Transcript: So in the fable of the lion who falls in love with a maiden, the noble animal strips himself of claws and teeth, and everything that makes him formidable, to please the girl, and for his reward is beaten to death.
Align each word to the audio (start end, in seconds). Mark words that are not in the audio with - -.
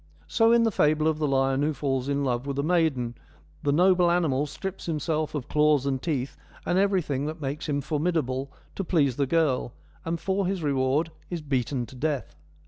So 0.27 0.51
in 0.51 0.63
the 0.63 0.71
fable 0.71 1.07
of 1.07 1.19
the 1.19 1.27
lion 1.27 1.61
who 1.61 1.75
falls 1.75 2.09
in 2.09 2.23
love 2.23 2.47
with 2.47 2.57
a 2.57 2.63
maiden, 2.63 3.13
the 3.61 3.71
noble 3.71 4.09
animal 4.09 4.47
strips 4.47 4.87
himself 4.87 5.35
of 5.35 5.47
claws 5.47 5.85
and 5.85 6.01
teeth, 6.01 6.35
and 6.65 6.79
everything 6.79 7.27
that 7.27 7.39
makes 7.39 7.69
him 7.69 7.81
formidable, 7.81 8.51
to 8.73 8.83
please 8.83 9.15
the 9.17 9.27
girl, 9.27 9.73
and 10.03 10.19
for 10.19 10.47
his 10.47 10.63
reward 10.63 11.11
is 11.29 11.43
beaten 11.43 11.85
to 11.85 11.95
death. 11.95 12.35